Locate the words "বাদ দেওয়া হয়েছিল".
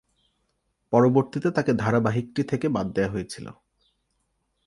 2.69-3.45